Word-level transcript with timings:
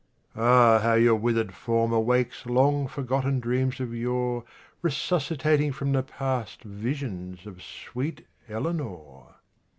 Ah, 0.35 0.79
how 0.79 0.95
your 0.95 1.13
withered 1.13 1.53
form 1.53 1.93
awakes 1.93 2.47
Long 2.47 2.87
forgotten 2.87 3.39
dreams 3.39 3.79
of 3.79 3.93
yore 3.93 4.43
Resuscitating 4.81 5.71
from 5.73 5.91
the 5.91 6.01
past 6.01 6.63
Visions 6.63 7.45
of 7.45 7.61
sweet 7.61 8.25
Eleanor! 8.49 9.35